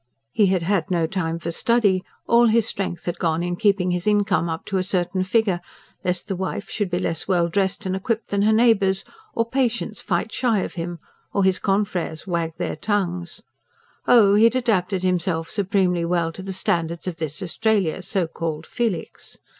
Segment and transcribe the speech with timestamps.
[0.31, 4.07] He had had no time for study; all his strength had gone in keeping his
[4.07, 5.61] income up to a certain figure;
[6.03, 10.01] lest the wife should be less well dressed and equipped than her neighbours; or patients
[10.01, 10.97] fight shy of him;
[11.33, 13.43] or his confreres wag their tongues.
[14.07, 14.33] Oh!
[14.33, 19.37] he had adapted himself supremely well to the standards of this Australia, so called Felix.